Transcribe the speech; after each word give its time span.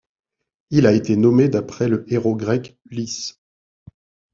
Il 0.71 0.87
a 0.87 0.93
été 0.93 1.15
nommé 1.15 1.47
d'après 1.47 1.87
le 1.87 2.11
héros 2.11 2.35
grec 2.35 2.75
Ulysse. 2.89 3.39